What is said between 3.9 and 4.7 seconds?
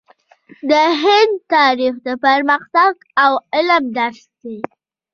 درس دی.